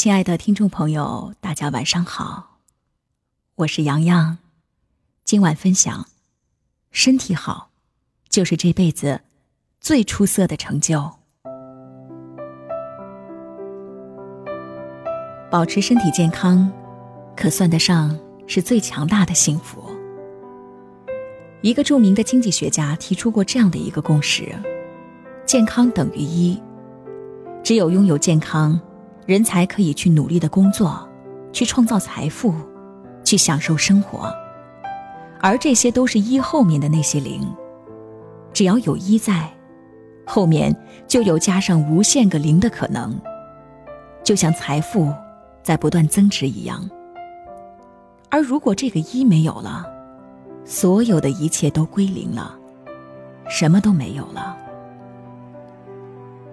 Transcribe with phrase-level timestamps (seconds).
[0.00, 2.56] 亲爱的听众朋友，大家晚上好，
[3.56, 4.38] 我是洋洋。
[5.24, 6.06] 今晚分享，
[6.90, 7.68] 身体好，
[8.30, 9.20] 就是这辈子
[9.78, 11.12] 最出色的成就。
[15.50, 16.72] 保持身体健康，
[17.36, 19.84] 可算得上是最强大的幸福。
[21.60, 24.50] 一个著名的经济学家提出过这样的一个共识：
[25.44, 26.58] 健康等于一。
[27.62, 28.80] 只有拥有健康，
[29.26, 31.08] 人才可以去努力的工作，
[31.52, 32.54] 去创造财富，
[33.24, 34.32] 去享受生活。
[35.40, 37.46] 而这些都是一后面的那些零。
[38.52, 39.48] 只要有一在，
[40.26, 40.74] 后面
[41.06, 43.16] 就有加上无限个零的可能。
[44.22, 45.12] 就像财富
[45.62, 46.88] 在不断增值一样。
[48.28, 49.86] 而如果这个一没有了，
[50.64, 52.54] 所有的一切都归零了，
[53.48, 54.56] 什么都没有了。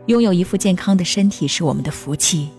[0.05, 2.49] 拥有一副健康的身体是我们的福气，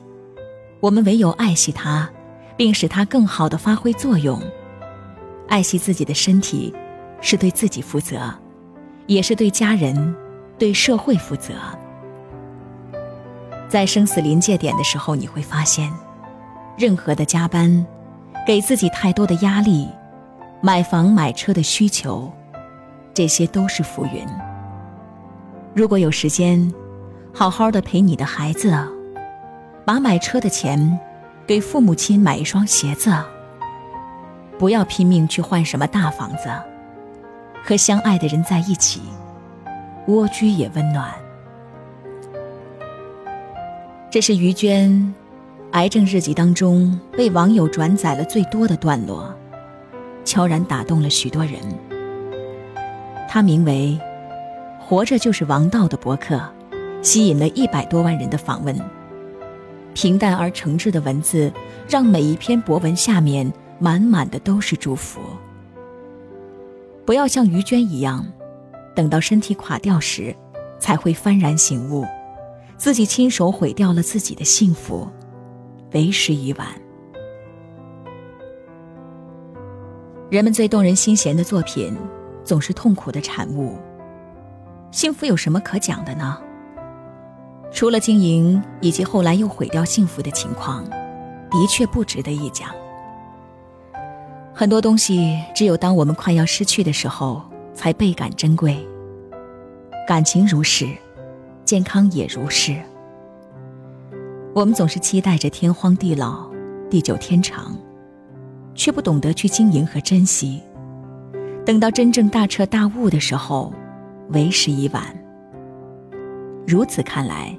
[0.80, 2.08] 我们唯有爱惜它，
[2.56, 4.40] 并使它更好的发挥作用。
[5.48, 6.74] 爱惜自己的身体，
[7.20, 8.32] 是对自己负责，
[9.06, 10.14] 也是对家人、
[10.58, 11.54] 对社会负责。
[13.68, 15.92] 在生死临界点的时候，你会发现，
[16.76, 17.84] 任何的加班，
[18.46, 19.88] 给自己太多的压力。
[20.60, 22.32] 买房买车的需求，
[23.14, 24.26] 这些都是浮云。
[25.74, 26.72] 如果有时间，
[27.32, 28.76] 好好的陪你的孩子，
[29.88, 31.00] 把买车的钱
[31.46, 33.10] 给父母亲买一双鞋子。
[34.58, 36.50] 不要拼命去换什么大房子，
[37.64, 39.00] 和相爱的人在一起，
[40.06, 41.10] 蜗居也温暖。
[44.10, 45.14] 这是于娟
[45.72, 49.34] 癌症日记当中被网友转载了最多的段落。
[50.22, 51.54] 悄然打动了许多人。
[53.26, 53.98] 他名为
[54.78, 56.38] “活着就是王道”的博客，
[57.00, 58.78] 吸引了一百多万人的访问。
[59.98, 61.52] 平淡而诚挚的文字，
[61.88, 65.20] 让每一篇博文下面满满的都是祝福。
[67.04, 68.24] 不要像于娟一样，
[68.94, 70.32] 等到身体垮掉时，
[70.78, 72.06] 才会幡然醒悟，
[72.76, 75.08] 自己亲手毁掉了自己的幸福，
[75.92, 76.68] 为时已晚。
[80.30, 81.98] 人们最动人心弦的作品，
[82.44, 83.76] 总是痛苦的产物。
[84.92, 86.38] 幸福有什么可讲的呢？
[87.72, 90.84] 除了经营以及后来又毁掉幸福的情况，
[91.50, 92.70] 的确不值得一讲。
[94.54, 97.42] 很多东西，只有当我们快要失去的时候，
[97.74, 98.76] 才倍感珍贵。
[100.06, 100.88] 感情如是，
[101.64, 102.76] 健康也如是。
[104.54, 106.48] 我们总是期待着天荒地老，
[106.90, 107.76] 地久天长。
[108.74, 110.62] 却不懂得去经营和珍惜，
[111.66, 113.72] 等到真正大彻大悟的时候，
[114.28, 115.02] 为时已晚。
[116.68, 117.58] 如此看来，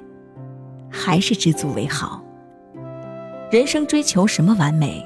[0.88, 2.22] 还是知足为好。
[3.50, 5.04] 人生追求什么完美？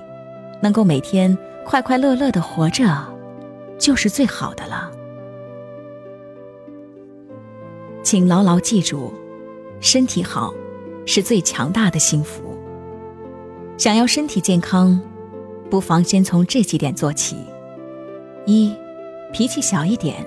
[0.61, 1.35] 能够每天
[1.65, 2.85] 快快乐乐的活着，
[3.79, 4.91] 就是最好的了。
[8.03, 9.11] 请牢牢记住，
[9.81, 10.53] 身体好，
[11.07, 12.43] 是最强大的幸福。
[13.79, 15.01] 想要身体健康。
[15.71, 17.39] 不妨先从这几点做起：
[18.45, 18.71] 一，
[19.33, 20.23] 脾气小一点。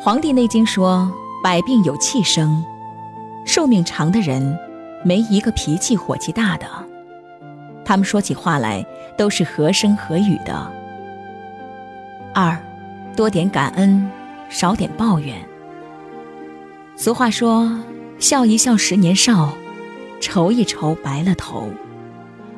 [0.02, 1.12] 《黄帝内经》说
[1.46, 2.64] ：“百病有气生，
[3.44, 4.58] 寿命长的人，
[5.04, 6.66] 没一个脾气火气大的。
[7.84, 8.84] 他们说起话来
[9.16, 10.68] 都是和声和语的。”
[12.34, 12.60] 二，
[13.14, 14.10] 多点感恩，
[14.48, 15.36] 少点抱怨。
[16.96, 17.70] 俗话说
[18.18, 19.56] ：“笑一笑十年少，
[20.20, 21.70] 愁一愁白了头。”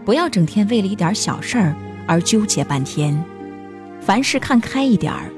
[0.06, 3.22] 不要整天为了一点小事儿而纠结半天，
[4.00, 5.30] 凡事看开一点儿，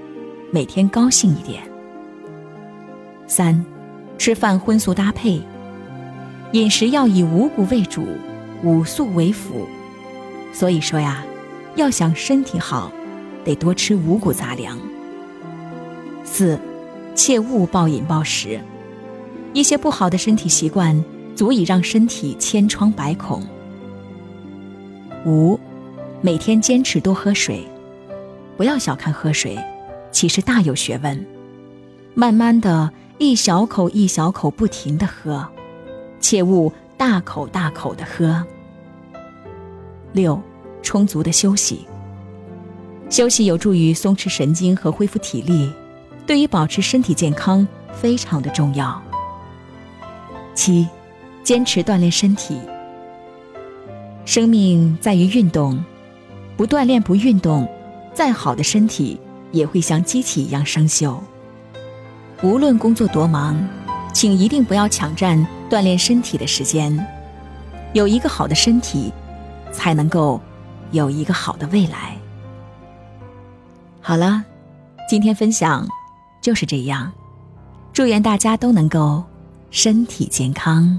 [0.53, 1.69] 每天高兴一点。
[3.31, 3.65] 三，
[4.19, 5.41] 吃饭荤素搭配，
[6.51, 8.05] 饮食要以五谷为主，
[8.65, 9.69] 五素为辅。
[10.53, 11.25] 所以说呀，
[11.77, 12.91] 要想身体好，
[13.45, 14.77] 得多吃五谷杂粮。
[16.25, 16.59] 四，
[17.15, 18.59] 切勿暴饮暴食，
[19.53, 21.01] 一些不好的身体习惯
[21.37, 23.41] 足以让身体千疮百孔。
[25.25, 25.57] 五，
[26.21, 27.65] 每天坚持多喝水，
[28.57, 29.57] 不要小看喝水，
[30.11, 31.25] 其实大有学问。
[32.13, 32.91] 慢慢的
[33.23, 35.47] 一小口一小口不停的喝，
[36.21, 38.43] 切勿大口大口的喝。
[40.15, 40.41] 六，
[40.81, 41.87] 充足的休息，
[43.11, 45.71] 休息有助于松弛神经和恢复体力，
[46.27, 48.99] 对于保持身体健康非常的重要。
[50.55, 50.89] 七，
[51.45, 52.59] 坚持锻炼身体。
[54.25, 55.79] 生命在于运动，
[56.57, 57.69] 不锻炼不运动，
[58.15, 59.21] 再好的身体
[59.53, 61.19] 也会像机器一样生锈。
[62.43, 63.55] 无论工作多忙，
[64.15, 67.07] 请一定不要抢占锻炼身体的时间。
[67.93, 69.13] 有一个好的身体，
[69.73, 70.41] 才能够
[70.91, 72.17] 有一个好的未来。
[74.01, 74.43] 好了，
[75.07, 75.87] 今天分享
[76.41, 77.13] 就是这样。
[77.93, 79.23] 祝愿大家都能够
[79.71, 80.99] 身体健康。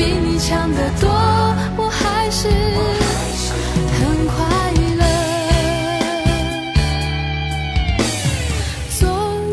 [0.00, 1.10] 比你强得多，
[1.76, 5.04] 我还是很快乐。
[8.98, 9.06] 做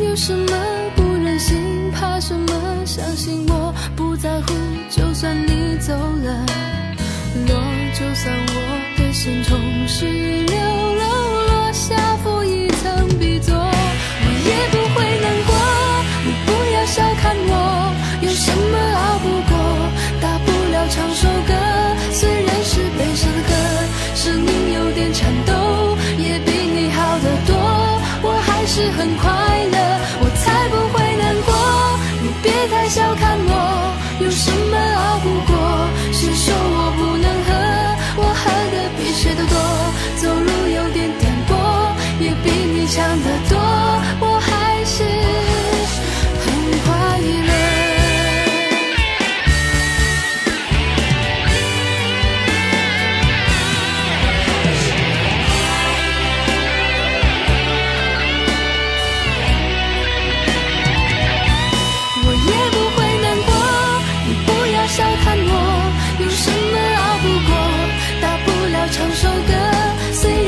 [0.05, 0.47] 有什么
[0.95, 2.47] 不忍心，怕什么？
[2.85, 4.53] 相信我不在乎，
[4.89, 6.45] 就算你走了，
[7.45, 7.61] 落
[7.93, 8.55] 就算我
[8.97, 10.05] 的心从十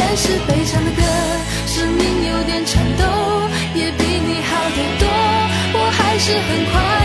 [0.10, 1.04] 还是悲伤的歌，
[1.68, 3.06] 生命有点颤抖，
[3.76, 5.08] 也比你好得多。
[5.72, 6.99] 我还是很快。